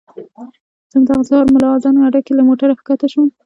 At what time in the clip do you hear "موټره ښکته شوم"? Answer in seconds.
2.47-3.29